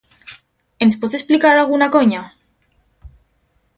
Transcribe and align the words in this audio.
Ens 0.85 0.95
pots 1.03 1.17
explicar 1.19 1.51
alguna 1.57 1.91
conya? 1.97 2.23